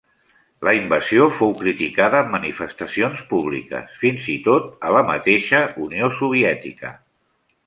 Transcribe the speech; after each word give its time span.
La 0.67 0.71
invasió 0.77 1.27
fou 1.39 1.51
criticada 1.59 2.21
amb 2.21 2.33
manifestacions 2.35 3.21
públiques 3.35 4.01
fins 4.05 4.27
i 4.37 4.39
tot 4.49 4.73
a 4.89 4.95
la 4.97 5.05
mateixa 5.11 5.61
Unió 5.87 6.11
Soviètica. 6.23 6.97